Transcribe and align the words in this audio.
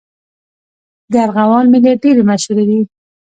د 1.11 1.13
ارغوان 1.25 1.65
میلې 1.71 1.93
ډېرې 2.03 2.23
مشهورې 2.29 2.65
دي. 2.69 2.79